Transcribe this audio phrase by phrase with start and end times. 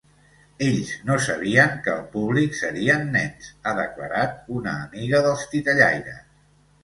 [0.67, 6.19] Ells no sabien que el públic serien nens, ha declarat una amiga dels titellaires.